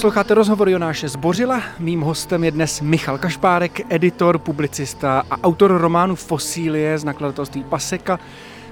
[0.00, 1.62] Posloucháte rozhovor Jonáše Zbořila.
[1.78, 8.18] Mým hostem je dnes Michal Kašpárek, editor, publicista a autor románu Fosílie z nakladatelství Paseka,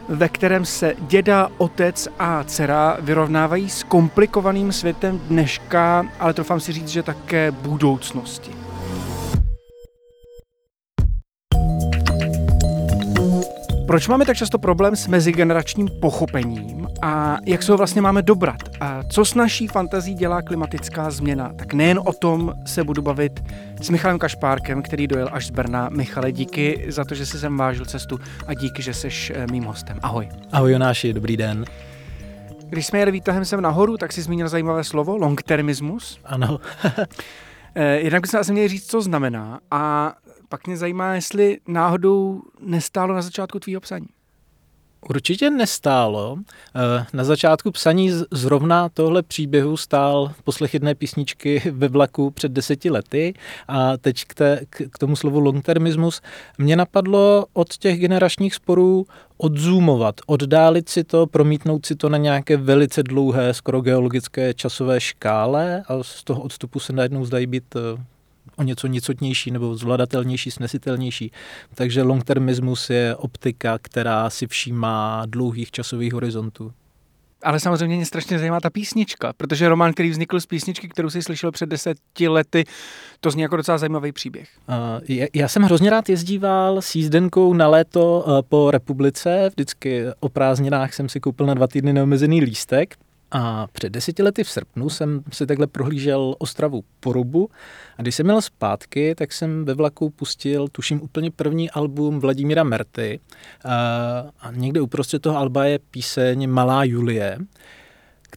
[0.08, 6.72] ve kterém se děda, otec a dcera vyrovnávají s komplikovaným světem dneška, ale trofám si
[6.72, 8.67] říct, že také budoucnosti.
[13.88, 18.56] Proč máme tak často problém s mezigeneračním pochopením a jak se ho vlastně máme dobrat?
[18.80, 21.52] A co s naší fantazí dělá klimatická změna?
[21.56, 23.44] Tak nejen o tom se budu bavit
[23.80, 25.88] s Michalem Kašpárkem, který dojel až z Brna.
[25.88, 29.64] Michale, díky za to, že jsi sem vážil cestu a díky, že jsi eh, mým
[29.64, 29.98] hostem.
[30.02, 30.28] Ahoj.
[30.52, 31.64] Ahoj Jonáši, dobrý den.
[32.68, 36.18] Když jsme jeli výtahem sem nahoru, tak si zmínil zajímavé slovo, longtermismus.
[36.24, 36.60] Ano.
[37.74, 40.14] Eh, jednak bychom asi měli říct, co znamená a
[40.48, 44.06] pak mě zajímá, jestli náhodou nestálo na začátku tvýho psaní.
[45.08, 46.38] Určitě nestálo.
[46.76, 52.90] Eh, na začátku psaní zrovna tohle příběhu stál poslech jedné písničky ve vlaku před deseti
[52.90, 53.34] lety
[53.68, 56.20] a teď k, té, k tomu slovu longtermismus
[56.58, 62.56] mě napadlo od těch generačních sporů odzoomovat, oddálit si to, promítnout si to na nějaké
[62.56, 68.02] velice dlouhé, skoro geologické časové škále a z toho odstupu se najednou zdají být eh,
[68.56, 71.32] o něco nicotnější nebo zvladatelnější, snesitelnější.
[71.74, 76.72] Takže longtermismus je optika, která si všímá dlouhých časových horizontů.
[77.42, 81.22] Ale samozřejmě mě strašně zajímá ta písnička, protože román, který vznikl z písničky, kterou si
[81.22, 82.64] slyšel před deseti lety,
[83.20, 84.48] to zní jako docela zajímavý příběh.
[84.68, 89.48] Uh, já jsem hrozně rád jezdíval s jízdenkou na léto uh, po republice.
[89.48, 92.94] Vždycky o prázdninách jsem si koupil na dva týdny neomezený lístek.
[93.30, 97.50] A před deseti lety v srpnu jsem si takhle prohlížel Ostravu Porubu
[97.98, 102.62] a když jsem měl zpátky, tak jsem ve vlaku pustil, tuším, úplně první album Vladimíra
[102.62, 103.20] Merty.
[104.40, 107.38] A někde uprostřed toho alba je píseň Malá Julie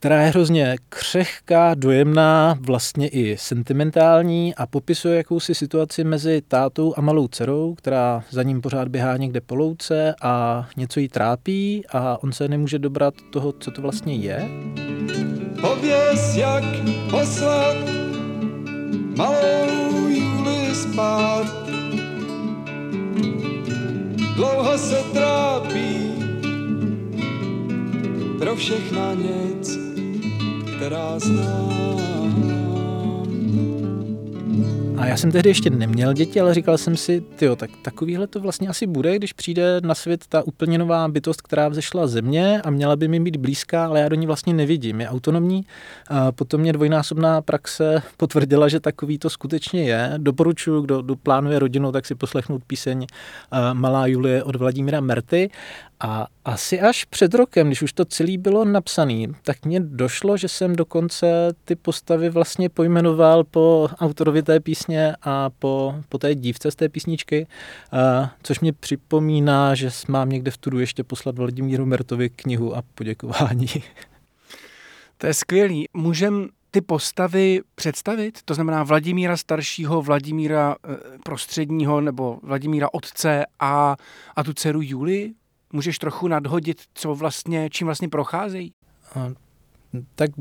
[0.01, 7.01] která je hrozně křehká, dojemná, vlastně i sentimentální a popisuje jakousi situaci mezi tátou a
[7.01, 12.23] malou dcerou, která za ním pořád běhá někde po louce a něco jí trápí a
[12.23, 14.49] on se nemůže dobrat toho, co to vlastně je.
[15.61, 16.63] Pověz, jak
[17.11, 17.77] poslat
[19.17, 21.45] malou Juli spát.
[24.35, 26.10] Dlouho se trápí,
[28.41, 29.79] pro všechna nic
[30.75, 32.01] která znám.
[34.97, 38.39] A já jsem tehdy ještě neměl děti, ale říkal jsem si, tyjo, tak takovýhle to
[38.39, 42.61] vlastně asi bude, když přijde na svět ta úplně nová bytost, která vzešla ze mě
[42.61, 45.01] a měla by mi být blízká, ale já do ní vlastně nevidím.
[45.01, 45.65] Je autonomní.
[46.07, 50.13] A potom mě dvojnásobná praxe potvrdila, že takový to skutečně je.
[50.17, 53.07] Doporučuji, kdo, kdo plánuje rodinu, tak si poslechnout píseň
[53.73, 55.49] Malá Julie od Vladimíra Merty.
[56.03, 60.47] A asi až před rokem, když už to celé bylo napsané, tak mně došlo, že
[60.47, 66.71] jsem dokonce ty postavy vlastně pojmenoval po autorovi té písně a po, po té dívce
[66.71, 67.47] z té písničky,
[67.91, 72.83] a, což mě připomíná, že mám někde v tudu ještě poslat Vladimíru Mertovi knihu a
[72.95, 73.67] poděkování.
[75.17, 75.85] To je skvělý.
[75.93, 78.39] Můžem ty postavy představit?
[78.45, 83.95] To znamená Vladimíra staršího, Vladimíra eh, prostředního nebo Vladimíra otce a,
[84.35, 85.33] a tu dceru Julii?
[85.73, 88.73] Můžeš trochu nadhodit, co vlastně, čím vlastně procházejí?
[90.15, 90.31] Tak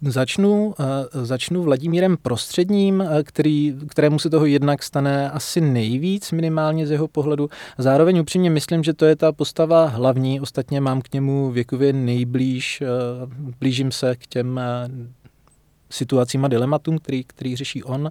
[0.00, 0.74] Začnu,
[1.22, 7.48] začnu Vladimírem Prostředním, který, kterému se toho jednak stane asi nejvíc, minimálně z jeho pohledu.
[7.78, 12.82] Zároveň upřímně myslím, že to je ta postava hlavní, ostatně mám k němu věkově nejblíž,
[13.60, 14.60] blížím se k těm
[15.96, 18.10] situacím a dilematům, který, který řeší on.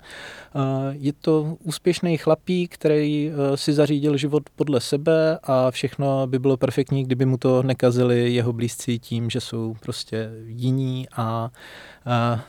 [0.91, 6.57] Je to úspěšný chlapík, který e, si zařídil život podle sebe a všechno by bylo
[6.57, 11.51] perfektní, kdyby mu to nekazili jeho blízcí tím, že jsou prostě jiní a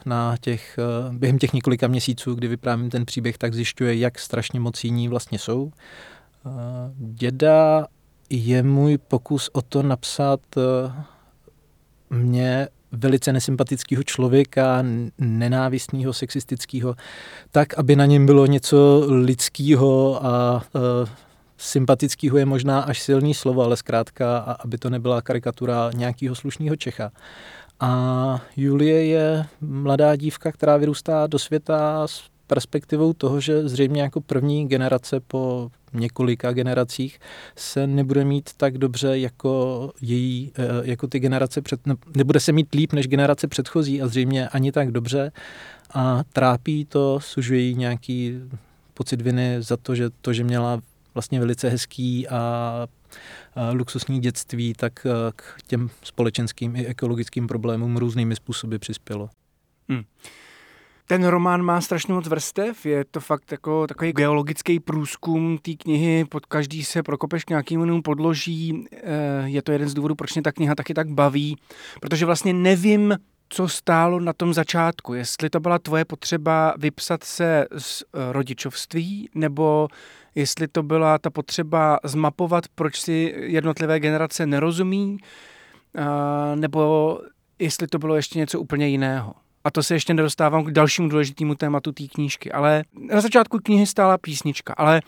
[0.06, 0.78] na těch,
[1.12, 5.38] během těch několika měsíců, kdy vyprávím ten příběh, tak zjišťuje, jak strašně moc jiní vlastně
[5.38, 5.72] jsou.
[6.96, 7.87] Děda
[8.31, 10.40] je můj pokus o to napsat
[12.10, 14.84] mě velice nesympatického člověka,
[15.18, 16.94] nenávistného, sexistického,
[17.50, 20.80] tak, aby na něm bylo něco lidského a uh,
[21.58, 26.76] sympatického je možná až silný slovo, ale zkrátka, a aby to nebyla karikatura nějakého slušného
[26.76, 27.12] Čecha.
[27.80, 34.20] A Julie je mladá dívka, která vyrůstá do světa s perspektivou toho, že zřejmě jako
[34.20, 37.19] první generace po několika generacích
[37.56, 41.81] se nebude mít tak dobře jako její, eh, jako ty generace před,
[42.16, 45.32] nebude se mít líp než generace předchozí a zřejmě ani tak dobře
[45.94, 48.40] a trápí to, sužuje jí nějaký
[48.94, 50.81] pocit viny za to, že to, že měla
[51.14, 52.87] vlastně velice hezký a,
[53.72, 59.31] luxusní dětství, tak eh, k těm společenským i ekologickým problémům různými způsoby přispělo.
[59.88, 60.02] Hmm.
[61.08, 66.25] Ten román má strašně moc vrstev, je to fakt jako takový geologický průzkum té knihy,
[66.25, 68.99] pod každý se prokopeš k nějakému podloží, eh,
[69.44, 71.56] je to jeden z důvodů, proč mě ta kniha taky tak baví,
[72.00, 73.17] protože vlastně nevím,
[73.49, 79.29] co stálo na tom začátku, jestli to byla tvoje potřeba vypsat se z eh, rodičovství,
[79.35, 79.88] nebo
[80.35, 85.19] jestli to byla ta potřeba zmapovat, proč si jednotlivé generace nerozumí,
[86.55, 87.19] nebo
[87.58, 89.35] jestli to bylo ještě něco úplně jiného.
[89.66, 92.52] A to se ještě nedostávám k dalšímu důležitému tématu té knížky.
[92.52, 92.84] Ale
[93.14, 94.74] na začátku knihy stála písnička.
[94.76, 95.00] Ale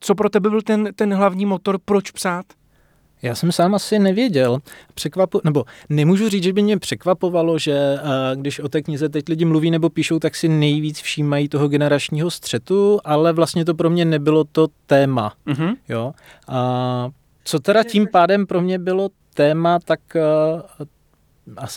[0.00, 2.46] co pro tebe byl ten, ten hlavní motor, proč psát?
[3.22, 4.58] Já jsem sám asi nevěděl.
[4.94, 7.98] Překvapu, nebo nemůžu říct, že by mě překvapovalo, že
[8.34, 12.30] když o té knize teď lidi mluví nebo píšou, tak si nejvíc všímají toho generačního
[12.30, 15.32] střetu, ale vlastně to pro mě nebylo to téma.
[15.46, 15.76] Mm-hmm.
[15.88, 16.12] Jo?
[16.48, 17.08] A
[17.44, 20.00] co teda tím pádem pro mě bylo téma, tak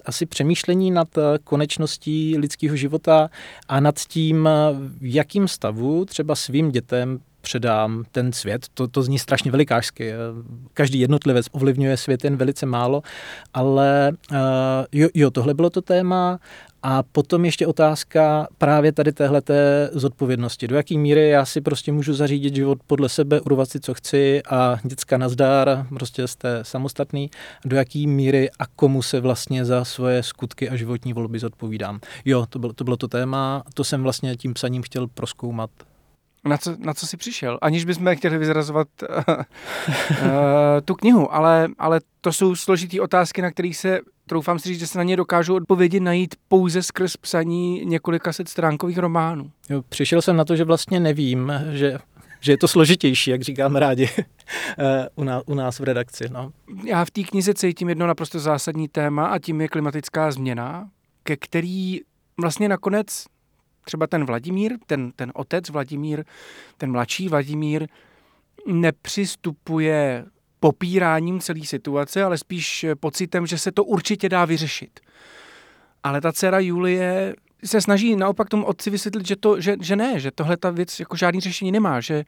[0.06, 1.08] asi přemýšlení nad
[1.44, 3.30] konečností lidského života
[3.68, 4.50] a nad tím,
[4.98, 8.66] v jakým stavu třeba svým dětem předám ten svět.
[8.74, 10.14] To, to zní strašně velikářsky.
[10.74, 13.02] Každý jednotlivec ovlivňuje svět jen velice málo,
[13.54, 14.38] ale uh,
[14.92, 16.40] jo, jo, tohle bylo to téma
[16.84, 20.68] a potom ještě otázka právě tady téhleté zodpovědnosti.
[20.68, 24.42] Do jaký míry já si prostě můžu zařídit život podle sebe, urvat si, co chci
[24.50, 27.30] a děcka nazdár, prostě jste samostatný.
[27.66, 32.00] Do jaký míry a komu se vlastně za svoje skutky a životní volby zodpovídám.
[32.26, 35.70] Jo, to bylo to, bylo to téma, to jsem vlastně tím psaním chtěl proskoumat
[36.46, 39.36] na co, na co jsi přišel, aniž bychom chtěli vyzrazovat uh,
[40.10, 40.26] uh,
[40.86, 44.88] tu knihu, ale, ale to jsou složitý otázky, na kterých se, troufám si říct, že
[44.88, 49.52] se na ně dokážu odpovědi najít pouze skrz psaní několika set stránkových románů.
[49.70, 51.98] Jo, přišel jsem na to, že vlastně nevím, že
[52.44, 54.10] že je to složitější, jak říkáme rádi
[54.80, 56.24] eh, u, nás, u nás v redakci.
[56.30, 56.52] No.
[56.86, 60.90] Já v té knize cítím jedno naprosto zásadní téma a tím je klimatická změna,
[61.24, 62.00] ke který
[62.42, 63.26] vlastně nakonec
[63.86, 66.24] třeba ten Vladimír, ten, ten otec Vladimír,
[66.78, 67.88] ten mladší Vladimír,
[68.68, 70.26] nepřistupuje
[70.60, 75.00] popíráním celé situace, ale spíš pocitem, že se to určitě dá vyřešit.
[76.04, 77.36] Ale ta dcera Julie
[77.66, 81.00] se snaží naopak tomu otci vysvětlit, že, to, že, že ne, že tohle ta věc
[81.00, 82.24] jako žádný řešení nemá, že,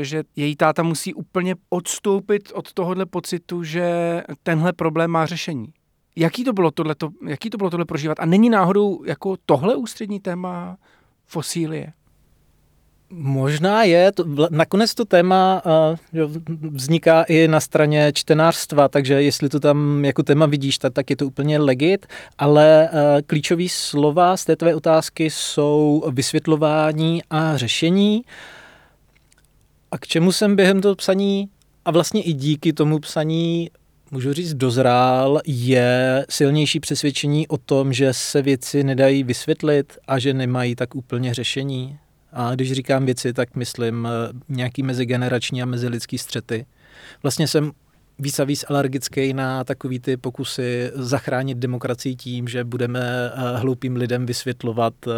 [0.00, 5.72] že její táta musí úplně odstoupit od tohohle pocitu, že tenhle problém má řešení.
[6.16, 8.20] Jaký to bylo tohleto, jaký to bylo tohle prožívat?
[8.20, 10.76] A není náhodou jako tohle ústřední téma
[11.26, 11.92] fosílie?
[13.10, 16.30] Možná je, to, nakonec to téma uh,
[16.70, 21.16] vzniká i na straně čtenářstva, takže jestli to tam jako téma vidíš, tak, tak je
[21.16, 22.06] to úplně legit,
[22.38, 28.24] ale uh, klíčové slova z té tvé otázky jsou vysvětlování a řešení.
[29.90, 31.48] A k čemu jsem během toho psaní
[31.84, 33.70] a vlastně i díky tomu psaní
[34.14, 40.34] můžu říct, dozrál, je silnější přesvědčení o tom, že se věci nedají vysvětlit a že
[40.34, 41.98] nemají tak úplně řešení.
[42.32, 44.10] A když říkám věci, tak myslím eh,
[44.48, 46.66] nějaký mezigenerační a mezilidský střety.
[47.22, 47.72] Vlastně jsem
[48.18, 53.96] víc a víc alergický na takový ty pokusy zachránit demokracii tím, že budeme eh, hloupým
[53.96, 55.10] lidem vysvětlovat, eh,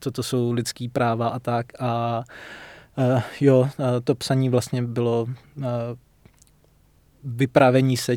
[0.00, 1.66] co to jsou lidský práva a tak.
[1.80, 2.24] A
[3.40, 3.68] jo,
[4.04, 5.26] to psaní vlastně bylo
[7.24, 8.16] vypravení se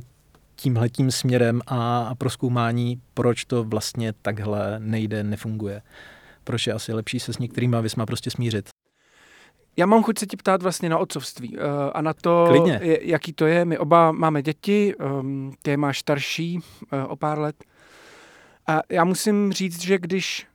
[0.55, 5.81] tímhletím směrem a, proskoumání, proč to vlastně takhle nejde, nefunguje.
[6.43, 8.69] Proč je asi lepší se s některýma věcma prostě smířit.
[9.77, 12.79] Já mám chuť se ti ptát vlastně na otcovství uh, a na to, Klidně.
[13.01, 13.65] jaký to je.
[13.65, 16.61] My oba máme děti, um, ty máš starší uh,
[17.07, 17.63] o pár let.
[18.67, 20.47] A já musím říct, že když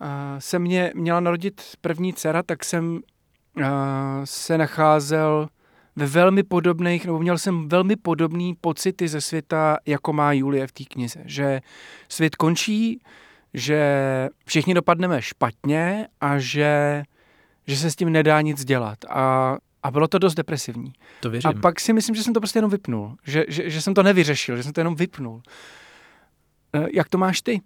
[0.00, 0.08] uh,
[0.38, 3.00] se mě měla narodit první dcera, tak jsem
[4.24, 5.48] se nacházel
[5.96, 10.72] ve velmi podobných, nebo měl jsem velmi podobný pocity ze světa, jako má Julie v
[10.72, 11.22] té knize.
[11.24, 11.60] Že
[12.08, 13.00] svět končí,
[13.54, 13.80] že
[14.46, 17.02] všichni dopadneme špatně a že,
[17.66, 18.98] že se s tím nedá nic dělat.
[19.08, 20.92] A, a bylo to dost depresivní.
[21.20, 21.50] To věřím.
[21.50, 23.16] A pak si myslím, že jsem to prostě jenom vypnul.
[23.26, 25.42] Že, že, že jsem to nevyřešil, že jsem to jenom vypnul.
[26.74, 27.60] Eh, jak to máš ty?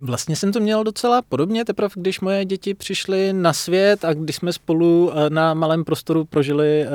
[0.00, 4.36] Vlastně jsem to měl docela podobně, teprve když moje děti přišly na svět a když
[4.36, 6.88] jsme spolu eh, na malém prostoru prožili eh,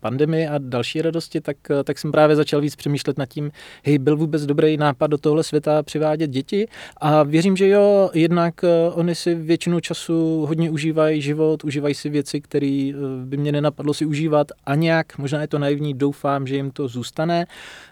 [0.00, 3.50] pandemii a další radosti, tak, eh, tak jsem právě začal víc přemýšlet nad tím,
[3.84, 8.54] hej, byl vůbec dobrý nápad do tohle světa přivádět děti a věřím, že jo, jednak
[8.94, 12.92] oni si většinu času hodně užívají život, užívají si věci, které
[13.24, 16.88] by mě nenapadlo si užívat a nějak, možná je to naivní, doufám, že jim to
[16.88, 17.46] zůstane.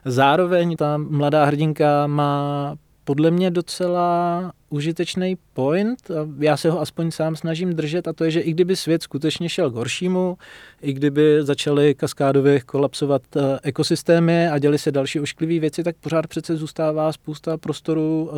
[0.05, 2.77] Zároveň ta mladá hrdinka má
[3.07, 8.31] podle mě docela užitečný point, já se ho aspoň sám snažím držet, a to je,
[8.31, 10.39] že i kdyby svět skutečně šel k horšímu,
[10.83, 16.27] i kdyby začaly kaskádově kolapsovat eh, ekosystémy a děly se další ošklivé věci, tak pořád
[16.27, 18.37] přece zůstává spousta prostoru eh,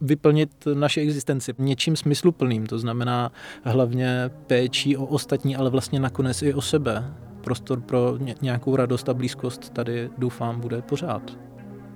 [0.00, 3.32] vyplnit naši existenci něčím smysluplným, to znamená
[3.64, 7.14] hlavně péčí o ostatní, ale vlastně nakonec i o sebe.
[7.40, 11.38] Prostor pro nějakou radost a blízkost tady doufám bude pořád.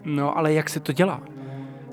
[0.05, 1.38] No ale jak se to dělá?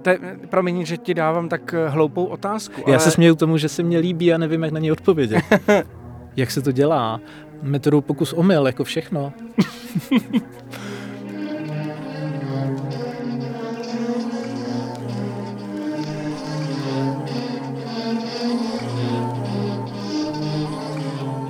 [0.06, 0.20] Te,
[0.50, 2.82] promiň, že ti dávám tak eh, hloupou otázku.
[2.88, 3.00] Já ale...
[3.00, 5.44] se směju tomu, že se mě líbí a nevím, jak na něj odpovědět.
[6.36, 7.20] jak se to dělá?
[7.62, 9.34] Metodou pokus omyl, jako všechno.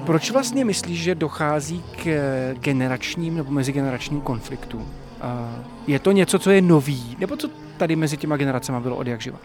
[0.05, 4.85] Proč vlastně myslíš, že dochází k eh, generačním nebo mezigeneračním konfliktům?
[5.87, 9.21] Je to něco, co je nový, nebo co tady mezi těma generacemi bylo od jak
[9.21, 9.39] živa?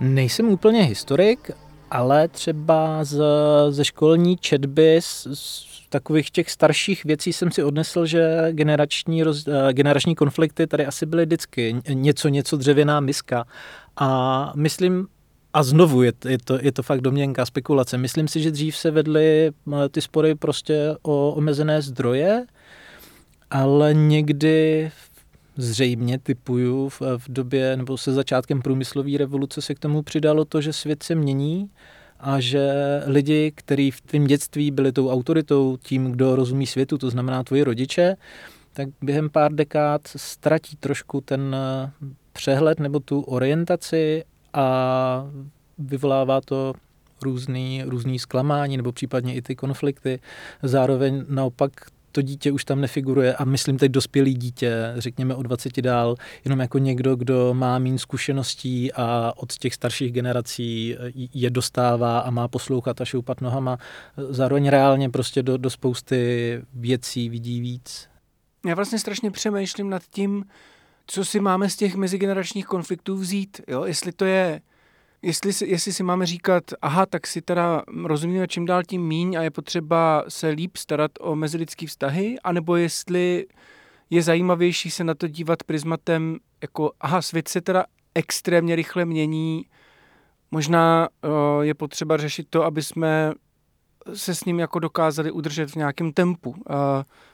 [0.00, 1.50] Nejsem úplně historik,
[1.90, 3.22] ale třeba z,
[3.70, 9.48] ze školní četby z, z takových těch starších věcí jsem si odnesl, že generační, roz,
[9.48, 11.76] eh, generační konflikty tady asi byly vždycky.
[11.88, 13.44] Něco, něco dřevěná miska.
[13.96, 15.06] A myslím,
[15.52, 17.98] a znovu je, je, to, je to fakt domněnka, spekulace.
[17.98, 22.46] Myslím si, že dřív se vedly eh, ty spory prostě o omezené zdroje,
[23.50, 24.90] ale někdy
[25.56, 30.60] zřejmě typuju v, v době nebo se začátkem průmyslové revoluce se k tomu přidalo to,
[30.60, 31.70] že svět se mění
[32.20, 32.72] a že
[33.06, 37.62] lidi, kteří v tvém dětství byli tou autoritou, tím, kdo rozumí světu, to znamená tvoji
[37.62, 38.16] rodiče,
[38.72, 41.90] tak během pár dekád ztratí trošku ten eh,
[42.32, 45.26] přehled nebo tu orientaci a
[45.78, 46.74] vyvolává to
[47.22, 50.20] různý, různý zklamání nebo případně i ty konflikty.
[50.62, 51.72] Zároveň naopak
[52.12, 56.60] to dítě už tam nefiguruje a myslím teď dospělý dítě, řekněme o 20 dál, jenom
[56.60, 60.96] jako někdo, kdo má méně zkušeností a od těch starších generací
[61.34, 63.78] je dostává a má poslouchat a šoupat nohama.
[64.30, 68.08] Zároveň reálně prostě do, do spousty věcí vidí víc.
[68.66, 70.44] Já vlastně strašně přemýšlím nad tím,
[71.06, 73.60] co si máme z těch mezigeneračních konfliktů vzít.
[73.68, 73.84] Jo?
[73.84, 74.60] Jestli to je
[75.22, 79.34] jestli, si, jestli si máme říkat, aha, tak si teda rozumíme čím dál tím míň
[79.34, 83.46] a je potřeba se líp starat o mezilidský vztahy, anebo jestli
[84.10, 89.66] je zajímavější se na to dívat prismatem jako, aha, svět se teda extrémně rychle mění,
[90.50, 91.30] možná uh,
[91.62, 93.32] je potřeba řešit to, aby jsme
[94.14, 96.56] se s ním jako dokázali udržet v nějakém tempu, uh,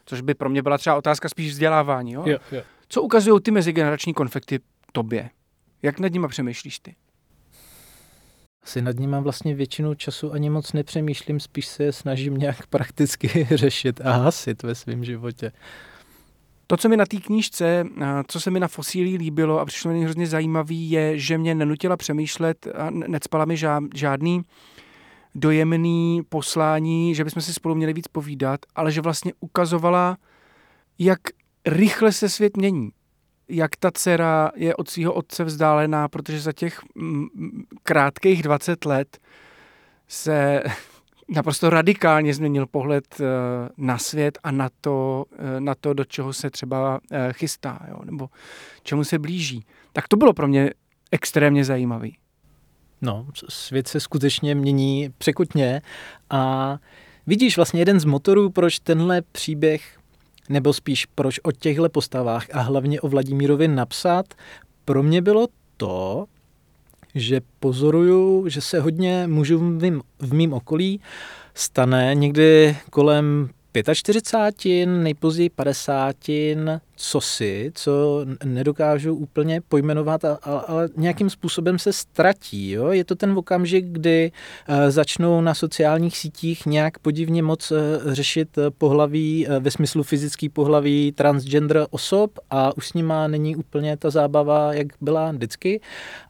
[0.04, 2.12] což by pro mě byla třeba otázka spíš vzdělávání.
[2.12, 2.22] Jo?
[2.26, 2.62] Jo, jo.
[2.88, 4.60] Co ukazují ty mezigenerační konflikty
[4.92, 5.30] tobě?
[5.82, 6.94] Jak nad nimi přemýšlíš ty?
[8.64, 13.48] Si nad nimi vlastně většinu času ani moc nepřemýšlím, spíš se je snažím nějak prakticky
[13.50, 15.52] řešit a hasit ve svém životě.
[16.66, 17.84] To, co mi na té knížce,
[18.28, 21.96] co se mi na fosílí líbilo a přišlo mi hrozně zajímavý, je, že mě nenutila
[21.96, 23.56] přemýšlet a necpala mi
[23.94, 24.42] žádný
[25.34, 30.16] dojemný poslání, že bychom si spolu měli víc povídat, ale že vlastně ukazovala,
[30.98, 31.20] jak
[31.66, 32.90] rychle se svět mění
[33.48, 36.80] jak ta dcera je od svého otce vzdálená, protože za těch
[37.82, 39.18] krátkých 20 let
[40.08, 40.62] se
[41.28, 43.24] naprosto radikálně změnil pohled eh,
[43.76, 47.98] na svět a na to, eh, na to do čeho se třeba eh, chystá, jo,
[48.04, 48.28] nebo
[48.82, 49.64] čemu se blíží.
[49.92, 50.70] Tak to bylo pro mě
[51.10, 52.16] extrémně zajímavý.
[53.00, 55.82] No, svět se skutečně mění překutně
[56.30, 56.76] a
[57.26, 59.97] vidíš vlastně jeden z motorů, proč tenhle příběh
[60.48, 64.34] nebo spíš proč o těchto postavách a hlavně o Vladimírovi napsat,
[64.84, 66.26] pro mě bylo to,
[67.14, 71.00] že pozoruju, že se hodně mužů v mým, v mým okolí
[71.54, 73.50] stane někdy kolem
[73.94, 76.16] 45, nejpozději 50,
[76.96, 82.70] co si, co nedokážu úplně pojmenovat, ale nějakým způsobem se ztratí.
[82.70, 82.88] Jo?
[82.88, 84.32] Je to ten okamžik, kdy
[84.68, 90.48] uh, začnou na sociálních sítích nějak podivně moc uh, řešit pohlaví uh, ve smyslu fyzický
[90.48, 95.80] pohlaví transgender osob a už s nima není úplně ta zábava, jak byla vždycky.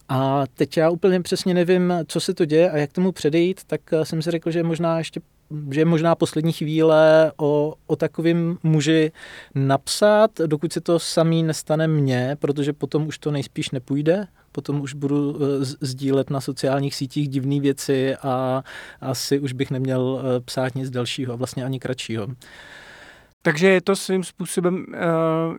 [0.09, 3.81] A teď já úplně přesně nevím, co se to děje a jak tomu předejít, tak
[4.03, 5.21] jsem si řekl, že možná ještě
[5.71, 9.11] že je možná poslední chvíle o, o takovým muži
[9.55, 14.93] napsat, dokud se to samý nestane mně, protože potom už to nejspíš nepůjde potom už
[14.93, 15.37] budu uh,
[15.81, 18.63] sdílet na sociálních sítích divné věci a
[19.01, 22.27] asi už bych neměl uh, psát nic dalšího, vlastně ani kratšího.
[23.41, 24.85] Takže je to svým způsobem,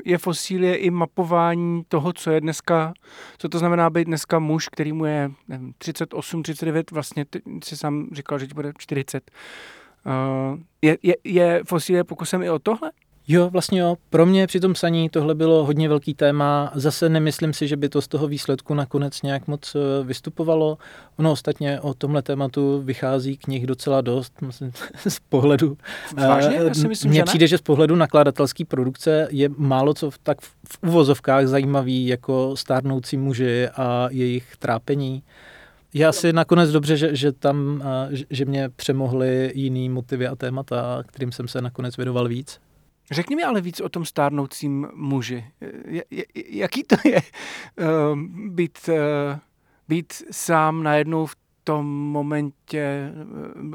[0.04, 2.92] je fosílie i mapování toho, co je dneska,
[3.38, 7.76] co to znamená být dneska muž, který mu je nevím, 38, 39, vlastně ty si
[7.76, 9.30] sám říkal, že ti bude 40.
[10.82, 12.90] Je, je, je fosílie pokusem i o tohle?
[13.32, 13.96] Jo, vlastně jo.
[14.10, 16.72] Pro mě při tom psaní tohle bylo hodně velký téma.
[16.74, 20.78] Zase nemyslím si, že by to z toho výsledku nakonec nějak moc eh, vystupovalo.
[21.18, 24.72] Ono ostatně o tomhle tématu vychází knih docela dost myslím,
[25.08, 25.76] z pohledu.
[26.16, 26.56] Vážně?
[26.56, 30.40] Já si myslím, Mně přijde, že z pohledu nakladatelské produkce je málo co v, tak
[30.40, 35.22] v uvozovkách zajímavý jako stárnoucí muži a jejich trápení.
[35.94, 41.02] Já si nakonec dobře, že, že tam, eh, že mě přemohly jiný motivy a témata,
[41.06, 42.60] kterým jsem se nakonec vědoval víc.
[43.10, 45.44] Řekni mi ale víc o tom stárnoucím muži.
[46.48, 48.18] Jaký to je uh,
[48.50, 48.94] být, uh,
[49.88, 53.12] být sám najednou v tom momentě, eh,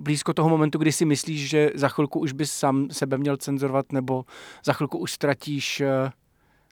[0.02, 3.92] blízko toho momentu, kdy si myslíš, že za chvilku už bys sám sebe měl cenzurovat,
[3.92, 4.26] nebo
[4.66, 5.84] za chvilku už ztratíš,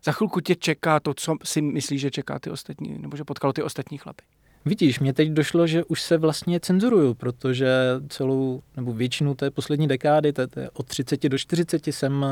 [0.03, 3.53] za chvilku tě čeká to, co si myslíš, že čeká ty ostatní, nebo že potkalo
[3.53, 4.23] ty ostatní chlapy.
[4.65, 7.67] Vidíš, mě teď došlo, že už se vlastně cenzuruju, protože
[8.09, 12.25] celou, nebo většinu té poslední dekády, té, té od 30 do 40 jsem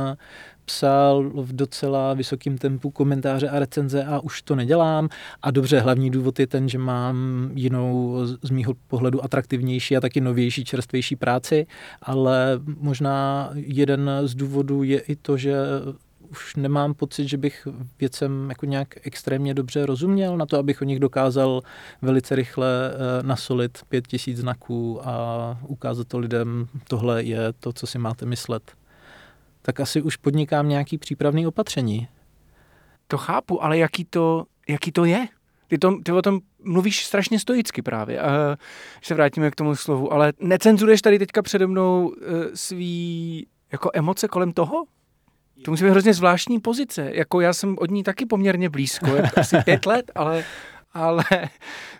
[0.65, 5.09] psal v docela vysokém tempu komentáře a recenze a už to nedělám.
[5.41, 10.21] A dobře, hlavní důvod je ten, že mám jinou, z mýho pohledu atraktivnější a taky
[10.21, 11.67] novější, čerstvější práci,
[12.01, 15.55] ale možná jeden z důvodů je i to, že
[16.31, 17.67] už nemám pocit, že bych
[17.99, 21.61] věcem jako nějak extrémně dobře rozuměl na to, abych o nich dokázal
[22.01, 27.87] velice rychle eh, nasolit pět tisíc znaků a ukázat to lidem, tohle je to, co
[27.87, 28.71] si máte myslet.
[29.61, 32.07] Tak asi už podnikám nějaký přípravný opatření.
[33.07, 35.27] To chápu, ale jaký to, jaký to je?
[35.67, 38.27] Ty, to, ty o tom mluvíš strašně stoicky právě, uh,
[39.03, 42.15] se vrátíme k tomu slovu, ale necenzuruješ tady teďka přede mnou uh,
[42.53, 44.85] svý jako emoce kolem toho?
[45.65, 47.09] To musí být hrozně zvláštní pozice.
[47.13, 50.43] Jako já jsem od ní taky poměrně blízko, asi pět let, ale,
[50.93, 51.23] ale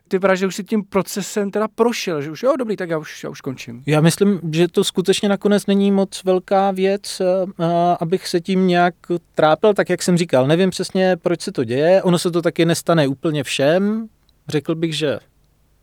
[0.08, 2.98] ty vypadá, že už si tím procesem teda prošel, že už jo, dobrý, tak já
[2.98, 3.84] už, já už končím.
[3.86, 7.65] Já myslím, že to skutečně nakonec není moc velká věc, eh,
[8.00, 8.95] abych se tím nějak
[9.36, 12.65] trápil, tak jak jsem říkal, nevím přesně, proč se to děje, ono se to taky
[12.65, 14.08] nestane úplně všem,
[14.47, 15.19] řekl bych, že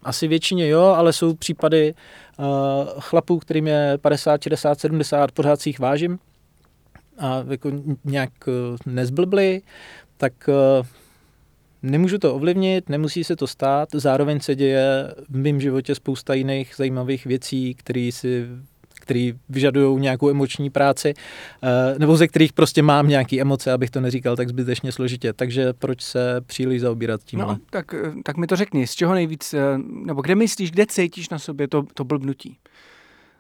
[0.03, 1.95] asi většině jo, ale jsou případy
[2.39, 2.47] uh,
[3.01, 6.19] chlapů, kterým je 50, 60, 70, pořád si jich vážím,
[7.19, 7.71] a jako
[8.05, 9.63] nějak eh, nezblbli,
[10.17, 10.87] tak eh,
[11.83, 16.75] nemůžu to ovlivnit, nemusí se to stát, zároveň se děje v mém životě spousta jiných
[16.77, 18.47] zajímavých věcí, které si
[19.01, 21.15] který vyžadují nějakou emoční práci,
[21.63, 25.33] eh, nebo ze kterých prostě mám nějaké emoce, abych to neříkal tak zbytečně složitě.
[25.33, 27.41] Takže proč se příliš zaobírat tím?
[27.41, 29.55] No, tak, tak mi to řekni, z čeho nejvíc,
[30.05, 32.59] nebo kde myslíš, kde cítíš na sobě to, to blbnutí?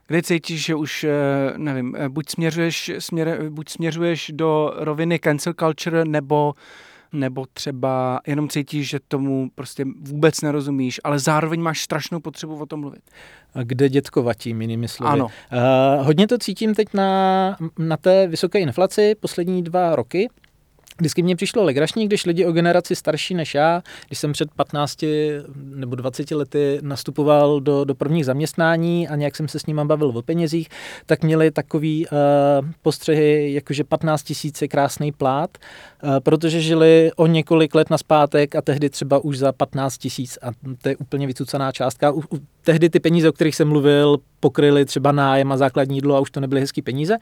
[0.09, 1.11] Kde cítíš, že už, eh,
[1.57, 6.55] nevím, eh, buď směřuješ, směr, buď směřuješ do roviny cancel culture, nebo
[7.13, 12.67] nebo třeba jenom cítíš, že tomu prostě vůbec nerozumíš, ale zároveň máš strašnou potřebu o
[12.67, 13.03] tom mluvit.
[13.55, 15.11] A kde dětkovatím, jinými slovy.
[15.11, 15.25] Ano.
[15.25, 20.29] Uh, hodně to cítím teď na, na té vysoké inflaci poslední dva roky,
[20.99, 25.05] Vždycky mě přišlo legrační, když lidi o generaci starší než já, když jsem před 15
[25.55, 30.09] nebo 20 lety nastupoval do, do prvních zaměstnání a nějak jsem se s nimi bavil
[30.09, 30.69] o penězích,
[31.07, 35.59] tak měli takový uh, postřehy, jakože 15 tisíc je krásný plát,
[36.03, 40.51] uh, protože žili o několik let naspátek a tehdy třeba už za 15 tisíc a
[40.83, 42.11] to je úplně vycucaná částka.
[42.11, 46.17] U, u, tehdy ty peníze, o kterých jsem mluvil, pokryly třeba nájem a základní jídlo
[46.17, 47.17] a už to nebyly hezký peníze.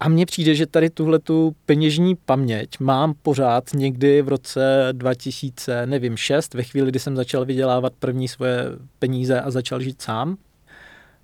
[0.00, 5.86] A mně přijde, že tady tuhle tu peněžní paměť mám pořád někdy v roce 2000,
[5.86, 8.64] nevím, 6, ve chvíli, kdy jsem začal vydělávat první svoje
[8.98, 10.36] peníze a začal žít sám.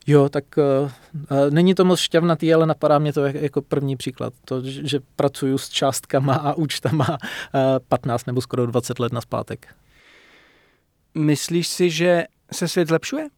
[0.06, 0.90] Jo, tak uh,
[1.50, 4.32] není to moc šťavnatý, ale napadá mě to jako první příklad.
[4.44, 7.18] To, že pracuju s částkama a účtama uh,
[7.88, 9.66] 15 nebo skoro 20 let na zpátek.
[11.14, 13.28] Myslíš si, že se svět zlepšuje?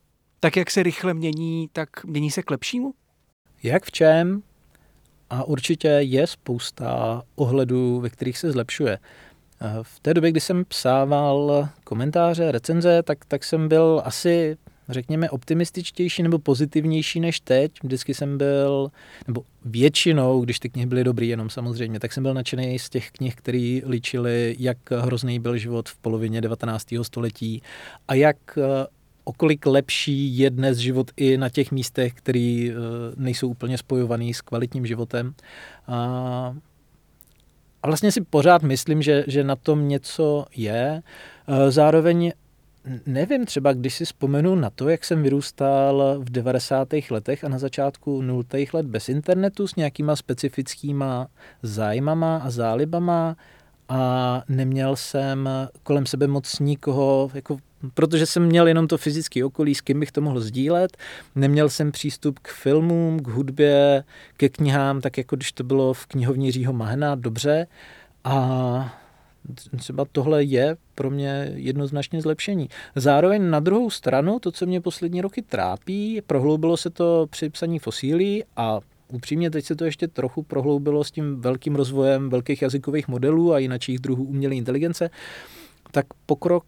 [0.40, 2.92] Tak jak se rychle mění, tak mění se k lepšímu?
[3.62, 4.42] Jak v čem?
[5.30, 8.98] A určitě je spousta ohledů, ve kterých se zlepšuje.
[9.82, 14.56] V té době, kdy jsem psával komentáře, recenze, tak, tak jsem byl asi,
[14.88, 17.72] řekněme, optimističtější nebo pozitivnější než teď.
[17.82, 18.90] Vždycky jsem byl,
[19.26, 23.10] nebo většinou, když ty knihy byly dobrý, jenom samozřejmě, tak jsem byl nadšený z těch
[23.10, 26.86] knih, které líčily, jak hrozný byl život v polovině 19.
[27.02, 27.62] století
[28.08, 28.58] a jak
[29.24, 32.74] o kolik lepší je dnes život i na těch místech, které eh,
[33.16, 35.34] nejsou úplně spojovaný s kvalitním životem.
[35.86, 36.56] A,
[37.82, 41.02] a vlastně si pořád myslím, že, že na tom něco je.
[41.48, 42.32] Eh, zároveň
[43.06, 46.88] nevím, třeba když si vzpomenu na to, jak jsem vyrůstal v 90.
[47.10, 48.44] letech a na začátku 0.
[48.72, 51.28] let bez internetu s nějakýma specifickýma
[51.62, 53.36] zájmama a zálibama
[53.88, 55.48] a neměl jsem
[55.82, 57.58] kolem sebe moc nikoho, jako,
[57.94, 60.96] protože jsem měl jenom to fyzické okolí, s kým bych to mohl sdílet.
[61.34, 64.04] Neměl jsem přístup k filmům, k hudbě,
[64.36, 67.66] ke knihám, tak jako když to bylo v knihovní Jiřího Mahna, dobře.
[68.24, 68.94] A
[69.76, 72.68] třeba tohle je pro mě jednoznačně zlepšení.
[72.96, 77.78] Zároveň na druhou stranu, to, co mě poslední roky trápí, prohloubilo se to při psaní
[77.78, 83.08] fosílí a upřímně teď se to ještě trochu prohloubilo s tím velkým rozvojem velkých jazykových
[83.08, 85.10] modelů a jinakších druhů umělé inteligence,
[85.90, 86.64] tak pokrok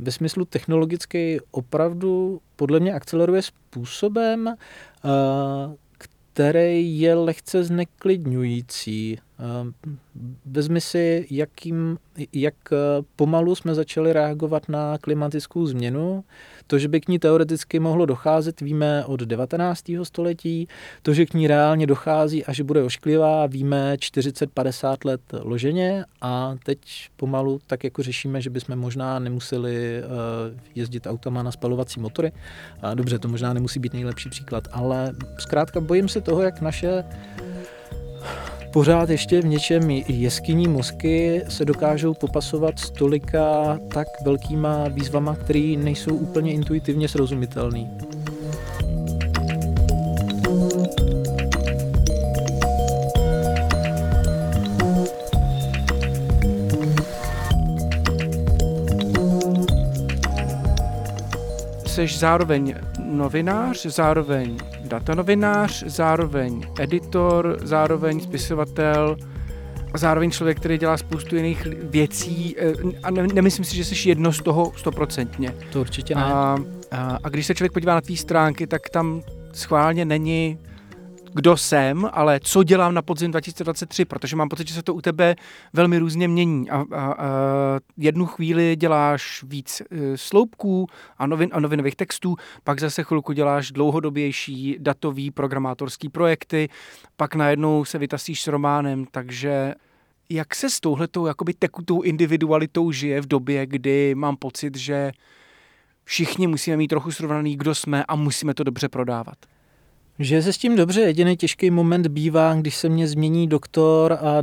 [0.00, 4.56] ve smyslu technologický opravdu podle mě akceleruje způsobem, eh,
[5.98, 9.18] který je lehce zneklidňující.
[10.46, 11.98] Vezmi si, jakým,
[12.32, 12.54] jak
[13.16, 16.24] pomalu jsme začali reagovat na klimatickou změnu.
[16.66, 19.84] To, že by k ní teoreticky mohlo docházet, víme od 19.
[20.02, 20.68] století.
[21.02, 26.56] To, že k ní reálně dochází a že bude ošklivá, víme 40-50 let loženě a
[26.64, 26.78] teď
[27.16, 30.02] pomalu tak jako řešíme, že bychom možná nemuseli eh,
[30.74, 32.32] jezdit autama na spalovací motory.
[32.94, 37.04] Dobře, to možná nemusí být nejlepší příklad, ale zkrátka bojím se toho, jak naše
[38.72, 45.74] pořád ještě v něčem jeskyní mozky se dokážou popasovat s tolika tak velkýma výzvama, které
[45.78, 47.90] nejsou úplně intuitivně srozumitelné.
[61.86, 62.74] Jsi zároveň
[63.10, 69.16] novinář, zároveň datanovinář, zároveň editor, zároveň spisovatel,
[69.94, 74.32] zároveň člověk, který dělá spoustu jiných věcí eh, a ne, nemyslím si, že jsi jedno
[74.32, 75.54] z toho stoprocentně.
[75.72, 76.24] To určitě ne.
[76.24, 76.56] A,
[76.90, 80.58] a, a když se člověk podívá na tvý stránky, tak tam schválně není
[81.34, 85.00] kdo jsem, ale co dělám na podzim 2023, protože mám pocit, že se to u
[85.00, 85.36] tebe
[85.72, 86.70] velmi různě mění.
[86.70, 87.28] A, a, a
[87.96, 90.86] jednu chvíli děláš víc e, sloupků
[91.18, 96.68] a, novin, a novinových textů, pak zase chvilku děláš dlouhodobější datový programátorský projekty,
[97.16, 99.74] pak najednou se vytasíš s románem, takže
[100.28, 105.12] jak se s touhletou jakoby tekutou individualitou žije v době, kdy mám pocit, že
[106.04, 109.36] všichni musíme mít trochu srovnaný, kdo jsme a musíme to dobře prodávat?
[110.20, 114.42] Že se s tím dobře, jediný těžký moment bývá, když se mě změní doktor a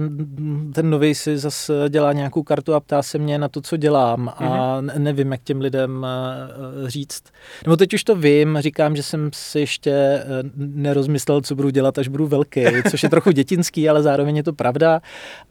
[0.73, 4.29] ten nový si zase dělá nějakou kartu a ptá se mě na to, co dělám
[4.29, 4.99] a mm-hmm.
[4.99, 7.23] nevím, jak těm lidem eh, říct.
[7.65, 10.23] Nebo teď už to vím, říkám, že jsem si ještě eh,
[10.55, 14.53] nerozmyslel, co budu dělat, až budu velký, což je trochu dětinský, ale zároveň je to
[14.53, 15.01] pravda.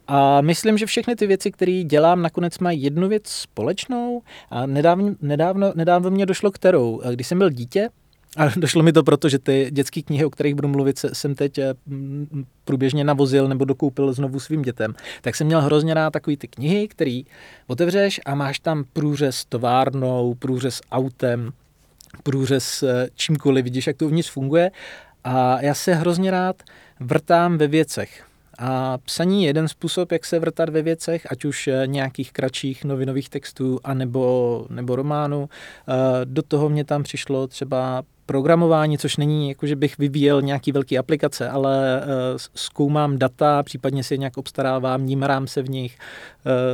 [0.06, 5.14] A myslím, že všechny ty věci, které dělám, nakonec mají jednu věc společnou a nedávno,
[5.22, 7.00] nedávno, nedávno mě došlo kterou.
[7.14, 7.88] Když jsem byl dítě,
[8.36, 11.58] a došlo mi to proto, že ty dětské knihy, o kterých budu mluvit, jsem teď
[11.58, 11.74] eh,
[12.64, 14.94] průběžně navozil nebo dokoupil znovu svým dětem.
[15.22, 17.24] Tak jsem měl hrozně rád takový ty knihy, který
[17.66, 21.52] otevřeš a máš tam průřez továrnou, průřez autem,
[22.22, 24.70] průřez eh, čímkoliv, vidíš, jak to uvnitř funguje.
[25.24, 26.62] A já se hrozně rád
[27.00, 28.24] vrtám ve věcech.
[28.58, 32.84] A psaní je jeden způsob, jak se vrtat ve věcech, ať už eh, nějakých kratších
[32.84, 35.48] novinových textů, anebo, nebo románů.
[36.24, 40.98] Do toho mě tam přišlo třeba programování, což není jako, že bych vyvíjel nějaký velký
[40.98, 42.10] aplikace, ale uh,
[42.54, 45.98] zkoumám data, případně si je nějak obstarávám, nímrám se v nich.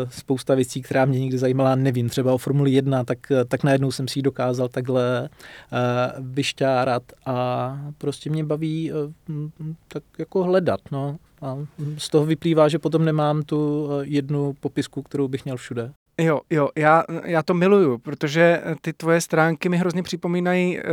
[0.04, 3.92] Uh, spousta věcí, která mě někdy zajímala, nevím, třeba o Formuli 1, tak, tak najednou
[3.92, 5.28] jsem si ji dokázal takhle
[6.18, 8.92] vyšťárat a prostě mě baví
[9.88, 11.16] tak jako hledat, no.
[11.42, 11.58] A
[11.98, 15.92] z toho vyplývá, že potom nemám tu jednu popisku, kterou bych měl všude.
[16.22, 20.84] Jo, jo, já, já to miluju, protože ty tvoje stránky mi hrozně připomínají uh,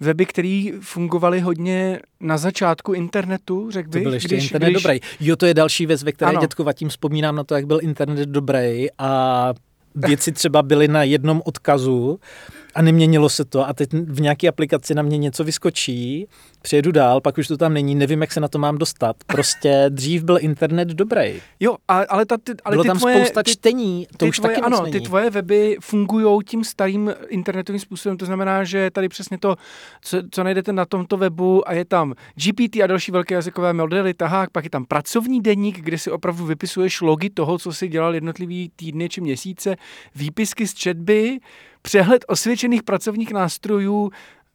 [0.00, 4.02] weby, které fungovaly hodně na začátku internetu, řekl bych.
[4.02, 4.82] To byl ještě když, internet když...
[4.82, 5.00] dobrý.
[5.20, 8.28] Jo, to je další věc, ve které dětko tím vzpomínám na to, jak byl internet
[8.28, 9.54] dobrý a
[9.94, 12.20] věci třeba byly na jednom odkazu
[12.74, 16.26] a neměnilo se to a teď v nějaké aplikaci na mě něco vyskočí,
[16.62, 19.16] přijedu dál, pak už to tam není, nevím, jak se na to mám dostat.
[19.26, 21.40] Prostě dřív byl internet dobrý.
[21.60, 24.28] Jo, ale, ale, ta, ty, ale Bylo ty tam tvoje, spousta ty, čtení, to ty
[24.28, 28.90] už tvoje, taky Ano, ty tvoje weby fungují tím starým internetovým způsobem, to znamená, že
[28.90, 29.56] tady přesně to,
[30.02, 34.14] co, co najdete na tomto webu a je tam GPT a další velké jazykové modely,
[34.14, 38.14] tahák, pak je tam pracovní deník, kde si opravdu vypisuješ logy toho, co si dělal
[38.14, 39.76] jednotlivý týdny či měsíce,
[40.14, 41.38] výpisky z četby,
[41.82, 44.10] přehled osvědčených pracovních nástrojů,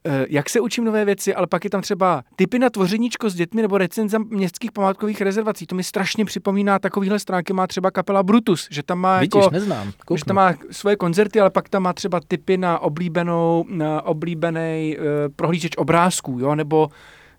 [0.06, 3.34] eh, jak se učím nové věci, ale pak je tam třeba typy na tvořeníčko s
[3.34, 5.66] dětmi nebo recenze městských památkových rezervací.
[5.66, 9.50] To mi strašně připomíná takovýhle stránky má třeba kapela Brutus, že tam má Vidíš, jako,
[9.50, 9.92] neznám.
[10.06, 10.16] Kouknu.
[10.16, 14.96] že tam má svoje koncerty, ale pak tam má třeba typy na oblíbenou, na oblíbený
[14.98, 15.04] uh,
[15.36, 16.88] prohlížeč obrázků, jo, nebo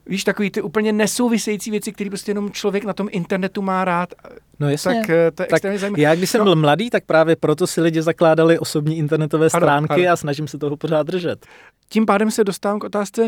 [0.07, 4.13] víš, takový ty úplně nesouvisející věci, které prostě jenom člověk na tom internetu má rád.
[4.59, 4.93] No jasně.
[4.95, 6.01] Tak eh, to je tak extrémně zajímavé.
[6.03, 6.45] Já, když jsem No.
[6.45, 10.13] byl mladý, tak právě proto si lidi zakládali osobní internetové Ano, stránky ano.
[10.13, 11.45] a snažím se toho pořád držet.
[11.89, 13.27] Tím pádem se dostávám k otázce,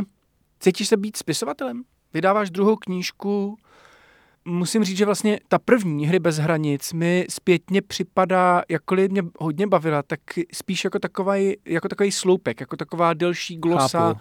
[0.59, 1.83] cítíš se být spisovatelem?
[2.13, 3.57] Vydáváš druhou knížku,
[4.45, 9.67] musím říct, že vlastně ta první hry bez hranic mi zpětně připadá, jakkoliv mě hodně
[9.67, 10.19] bavila, tak
[10.53, 14.19] spíš jako takový, jako takový sloupek, jako taková delší glosa, Chápu.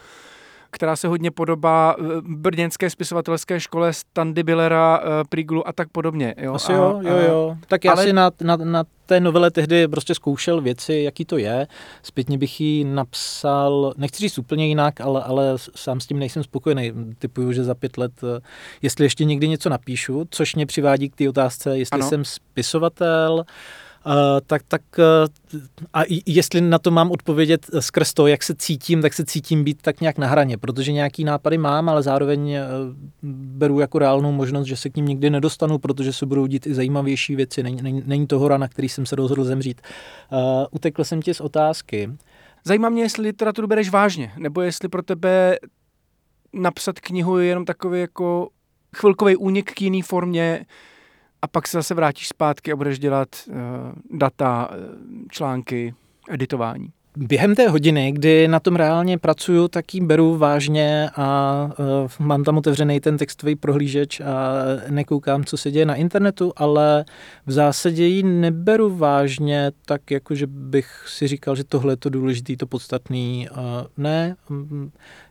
[0.77, 6.35] Která se hodně podobá eh, brněnské spisovatelské škole Standy Billera, eh, Priglu a tak podobně.
[6.39, 6.55] Jo?
[6.55, 7.57] Asi a, jo, jo, jo.
[7.69, 11.39] Tak já ale- si na, na, na té novele tehdy prostě zkoušel věci, jaký to
[11.39, 11.67] je.
[12.03, 16.93] Zpětně bych ji napsal, nechci říct úplně jinak, ale, ale sám s tím nejsem spokojený.
[17.19, 18.41] Typuju, že za pět let, eh,
[18.83, 22.09] jestli ještě někdy něco napíšu, což mě přivádí k té otázce, jestli Ano.
[22.09, 23.45] jsem spisovatel, Uh,
[24.47, 25.61] tak, tak uh,
[25.95, 29.65] a jestli na to mám odpovědět eh, skrz to, jak se cítím, tak se cítím
[29.65, 32.59] být tak nějak na hraně, protože nějaký nápady mám, ale zároveň
[33.23, 36.75] beru jako reálnou možnost, že se k ním nikdy nedostanu, protože se budou dít i
[36.75, 37.63] zajímavější věci.
[37.63, 39.81] Není, není, není to hora, na který jsem se rozhodl zemřít.
[40.33, 40.39] Uh,
[40.71, 42.11] utekl jsem ti z otázky.
[42.65, 45.59] Zajímá mě, jestli literaturu bereš vážně, nebo jestli pro tebe
[46.53, 48.49] napsat knihu je jenom takový jako
[48.97, 50.67] chvilkový únik k jiný formě
[51.43, 53.55] a pak se zase vrátíš zpátky a budeš dělat uh,
[54.19, 54.77] data, uh,
[55.31, 55.95] články,
[56.31, 56.93] editování.
[57.19, 62.45] Během té hodiny, kdy na tom reálně pracuju, tak ji beru vážně a uh, mám
[62.45, 64.53] tam otevřený ten textový prohlížeč a
[64.89, 67.05] nekoukám, co se děje na internetu, ale
[67.47, 72.11] v zásadě ji neberu vážně tak, jako že bych si říkal, že tohle je to
[72.11, 73.49] důležitý, to podstatný.
[73.51, 73.59] Uh,
[73.97, 74.37] ne,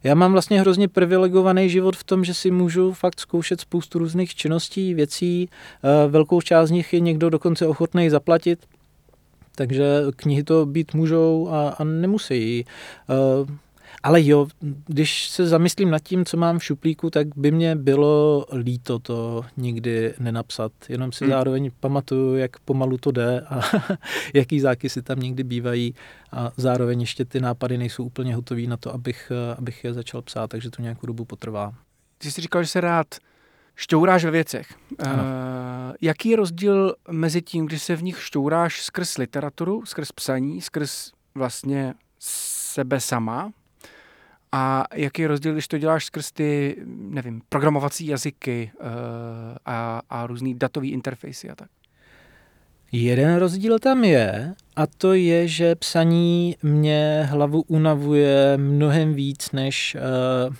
[0.04, 4.36] já mám vlastně hrozně privilegovaný život v tom, že si můžu fakt zkoušet spoustu různých
[4.36, 5.50] činností, věcí.
[5.84, 8.60] Uh, velkou část z nich je někdo dokonce ochotný zaplatit,
[9.56, 12.66] takže knihy to být můžou a, a nemusí.
[13.42, 13.56] Uh,
[14.04, 14.48] ale jo,
[14.88, 19.46] když se zamyslím nad tím, co mám v šuplíku, tak by mě bylo líto to
[19.58, 20.72] nikdy nenapsat.
[20.90, 21.32] Jenom si Hmm.
[21.32, 23.62] zároveň pamatuju, jak pomalu to jde a
[24.34, 25.94] jaký zákysy tam někdy bývají
[26.32, 30.22] a zároveň ještě ty nápady nejsou úplně hotový na to, abych, eh, abych je začal
[30.22, 31.74] psát, takže to nějakou dobu potrvá.
[32.18, 33.08] Ty jsi říkal, že se rád
[33.76, 34.68] šťouráš ve věcech.
[35.00, 35.24] Ano.
[36.02, 41.12] jaký je rozdíl mezi tím, když se v nich šťouráš skrz literaturu, skrz psaní, skrz
[41.36, 43.52] vlastně sebe sama
[44.52, 48.88] a jaký je rozdíl, když to děláš skrz ty, nevím, programovací jazyky uh,
[49.66, 51.70] a, a různý datový interfejsy a tak?
[52.92, 59.96] Jeden rozdíl tam je, a to je, že psaní mě hlavu unavuje mnohem víc, než,
[59.96, 60.00] eh,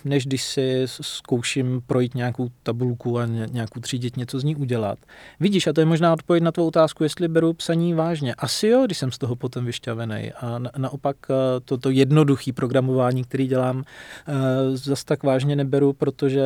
[0.04, 4.98] než když si zkouším projít nějakou tabulku a ně- nějakou třídit něco z ní udělat.
[5.40, 8.34] Vidíš, a to je možná odpověď na tvou otázku, jestli beru psaní vážně.
[8.34, 10.32] Asi jo, když jsem z toho potom vyšťavený.
[10.32, 11.34] A na, naopak eh,
[11.64, 13.84] to, to jednoduché programování, který dělám,
[14.28, 14.32] eh,
[14.76, 16.42] zas tak vážně neberu, protože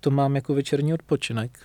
[0.00, 1.58] to mám jako večerní odpočinek.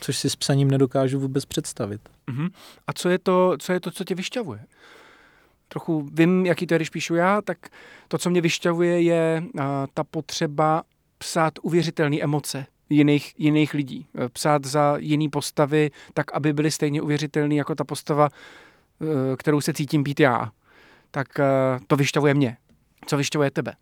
[0.00, 2.00] Což si s psaním nedokážu vůbec představit.
[2.28, 2.50] Uh-huh.
[2.86, 4.64] A co je, to, co je to, co tě vyšťavuje?
[5.68, 7.58] Trochu vím, jaký to je, když píšu já, tak
[8.08, 9.62] to, co mě vyšťavuje, je uh,
[9.94, 10.82] ta potřeba
[11.18, 14.06] psát uvěřitelné emoce jiných, jiných lidí.
[14.18, 18.28] Eh, Psát za jiný postavy, tak, aby byly stejně uvěřitelné jako ta postava,
[18.98, 20.50] uh, kterou se cítím být já.
[21.10, 22.56] Tak uh, to vyšťavuje mě.
[23.06, 23.72] Co vyšťavuje tebe?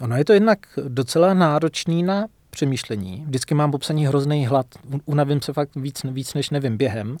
[0.00, 3.24] Ono je to jednak docela náročný na přemýšlení.
[3.26, 4.66] Vždycky mám popsaný hrozný hlad.
[5.04, 7.16] Unavím se fakt víc, víc než nevím během.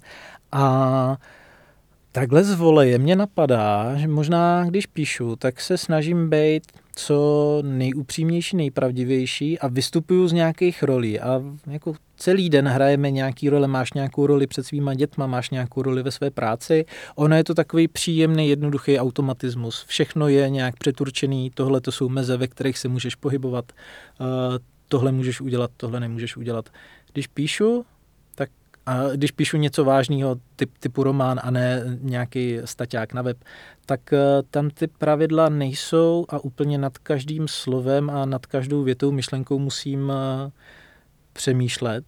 [0.52, 1.16] A
[2.12, 6.62] takhle z voleje mě napadá, že možná když píšu, tak se snažím být
[6.96, 11.20] co nejupřímnější, nejpravdivější a vystupuju z nějakých rolí.
[11.20, 15.82] A jako celý den hrajeme nějaký role, máš nějakou roli před svýma dětma, máš nějakou
[15.82, 16.84] roli ve své práci.
[17.14, 19.84] Ono je to takový příjemný, jednoduchý automatismus.
[19.88, 23.72] Všechno je nějak přeturčený, tohle to jsou meze, ve kterých se můžeš pohybovat.
[24.88, 26.68] Tohle můžeš udělat, tohle nemůžeš udělat.
[27.12, 27.86] Když píšu,
[28.34, 28.50] tak
[28.86, 33.44] a když píšu něco vážného, typ, typu román a ne nějaký staťák na web,
[33.86, 34.18] tak uh,
[34.50, 40.08] tam ty pravidla nejsou a úplně nad každým slovem a nad každou větou, myšlenkou musím
[40.08, 40.50] uh,
[41.32, 42.04] přemýšlet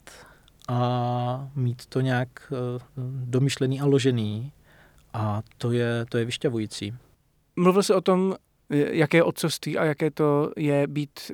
[0.68, 2.82] a mít to nějak uh,
[3.24, 4.52] domyšlený a ložený
[5.12, 6.94] a to je, to je vyšťavující.
[7.56, 8.34] Mluvil jsi o tom,
[8.70, 11.32] jaké je otcovství a jaké to je být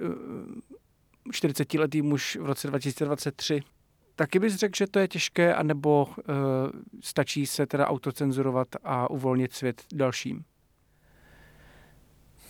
[1.31, 3.63] 40-letý muž v roce 2023.
[4.17, 6.15] Taky bys řekl, že to je těžké, anebo uh,
[7.01, 10.45] stačí se teda autocenzurovat a uvolnit svět dalším?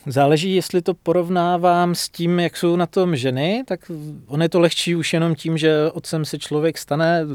[0.07, 3.91] Záleží, jestli to porovnávám s tím, jak jsou na tom ženy, tak
[4.27, 7.27] on je to lehčí už jenom tím, že otcem se člověk stane,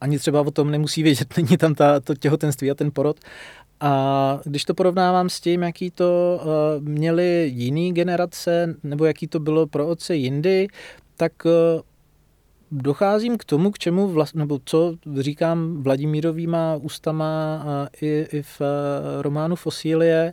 [0.00, 3.20] ani třeba o tom nemusí vědět, není tam ta, to těhotenství a ten porod.
[3.80, 9.40] A když to porovnávám s tím, jaký to uh, měly jiný generace, nebo jaký to
[9.40, 10.68] bylo pro otce jindy,
[11.16, 11.52] tak uh,
[12.70, 17.64] docházím k tomu, k čemu vlast, nebo co říkám Vladimírovýma ústama
[18.00, 18.66] i, i v uh,
[19.22, 20.32] románu Fosílie,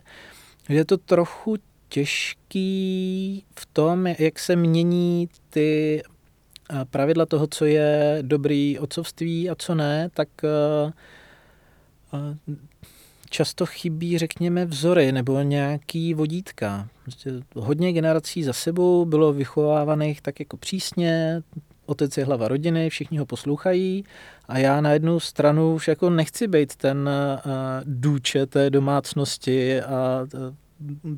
[0.68, 1.56] že je to trochu
[1.88, 6.02] těžký v tom, jak se mění ty
[6.90, 10.28] pravidla toho, co je dobrý otcovství a co ne, tak
[13.34, 16.88] často chybí, řekněme, vzory nebo nějaký vodítka.
[17.02, 21.42] Prostě hodně generací za sebou bylo vychovávaných tak jako přísně,
[21.86, 24.04] otec je hlava rodiny, všichni ho poslouchají
[24.48, 27.50] a já na jednu stranu už jako nechci být ten uh,
[27.84, 30.54] důče té domácnosti a uh,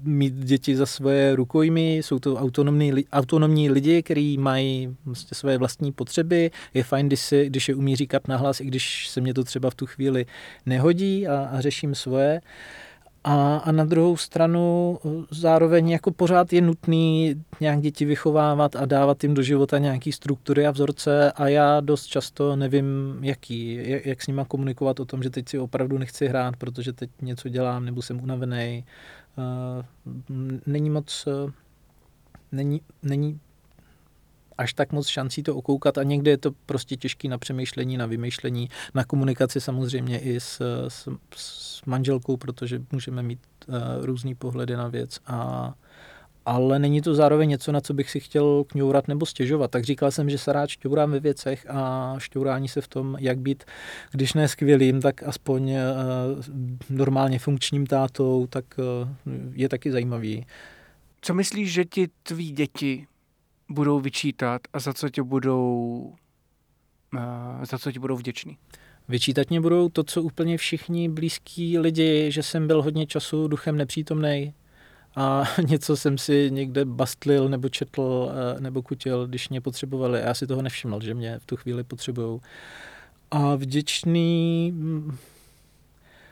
[0.05, 5.93] mít děti za svoje rukojmy, jsou to autonomní, autonomní lidi, kteří mají vlastně svoje vlastní
[5.93, 6.51] potřeby.
[6.75, 9.71] Je fajn, když, si, když je umí říkat nahlas, i když se mě to třeba
[9.71, 10.27] v tu chvíli
[10.67, 12.41] nehodí a, a řeším svoje.
[13.29, 14.99] A, a na druhou stranu
[15.31, 20.67] zároveň jako pořád je nutný nějak děti vychovávat a dávat jim do života nějaký struktury
[20.67, 25.23] a vzorce a já dost často nevím, jaký, jak, jak s nima komunikovat o tom,
[25.23, 28.85] že teď si opravdu nechci hrát, protože teď něco dělám nebo jsem unavený
[30.67, 31.53] není moc, eh,
[32.53, 33.41] není, není
[34.59, 38.07] až tak moc šancí to okoukat a někdy je to prostě těžký na přemýšlení, na
[38.07, 44.77] vymýšlení, na komunikaci samozřejmě i s, s, s manželkou, protože můžeme mít uh, různý pohledy
[44.77, 45.75] na věc a
[46.47, 49.71] ale není to zároveň něco, na co bych si chtěl kňourat nebo stěžovat.
[49.71, 53.39] Tak říkal jsem, že se rád šťourám ve věcech a šťourání se v tom, jak
[53.39, 53.65] být,
[54.13, 55.77] když ne skvělým, tak aspoň uh,
[56.91, 60.47] normálně funkčním tátou, tak uh, je taky zajímavý.
[61.21, 63.07] Co myslíš, že ti tví děti
[63.69, 65.69] budou vyčítat a za co tě budou,
[67.15, 68.57] uh, za co ti budou vděční?
[69.09, 73.77] Vyčítat mě budou to, co úplně všichni blízkí lidi, že jsem byl hodně času duchem
[73.77, 74.55] nepřítomný,
[75.17, 80.21] a něco jsem si někde bastlil nebo četl eh, nebo kutil, když mě potřebovali.
[80.21, 82.41] Já si toho nevšiml, že mě v tu chvíli potřebují.
[83.31, 85.17] A vděčný hm,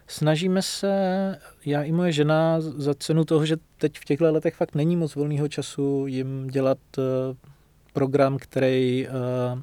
[0.07, 0.93] snažíme se,
[1.67, 5.15] já i moje žena, za cenu toho, že teď v těchto letech fakt není moc
[5.15, 7.03] volného času, jim dělat eh,
[7.93, 9.61] program, který uh,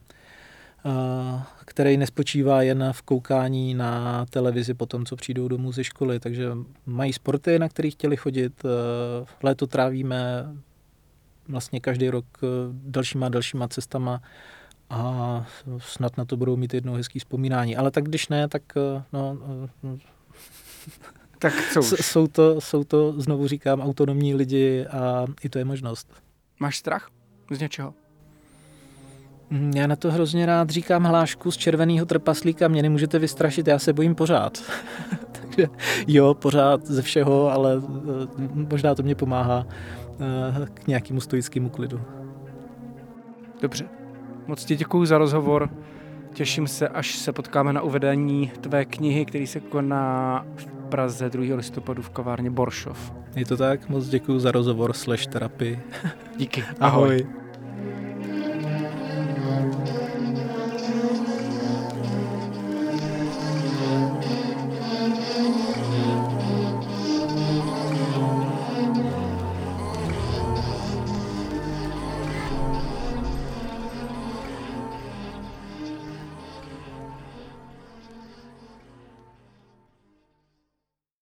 [1.72, 6.20] který nespočívá jen v koukání na televizi po tom, co přijdou domů ze školy.
[6.20, 6.50] Takže
[6.86, 8.64] mají sporty, na které chtěli chodit.
[9.44, 10.46] Léto trávíme
[11.48, 14.22] vlastně každý rok e, dalšíma dalšíma cestama
[14.90, 15.46] a
[15.78, 17.78] snad na to budou mít jednou hezký vzpomínání.
[17.78, 19.38] Ale tak když ne, tak e, no,
[21.40, 26.14] tak co jsou, to, jsou to, znovu říkám, autonomní lidi a i to je možnost.
[26.60, 27.10] Máš strach
[27.52, 27.94] z něčeho?
[29.52, 33.80] Mm, já na to hrozně rád říkám hlášku z červeného trpaslíka, mě nemůžete vystrašit, já
[33.80, 34.64] se bojím pořád.
[35.32, 35.68] Takže
[36.08, 37.82] jo, pořád ze všeho, ale
[38.44, 39.68] eh, možná to mě pomáhá
[40.20, 42.02] eh, k nějakému stoickému klidu.
[43.62, 43.86] Dobře.
[44.48, 45.70] Moc ti děkuji za rozhovor.
[46.34, 51.56] Těším se, až se potkáme na uvedení tvé knihy, který se koná v Praze 2.
[51.56, 53.14] listopadu v kavárně Boršov.
[53.36, 55.80] Je to tak, moc děkuji za rozhovor slash terapii.
[56.38, 56.64] Díky.
[56.80, 56.80] Ahoj.
[56.80, 57.28] Ahoj.
[59.52, 60.01] Thank you.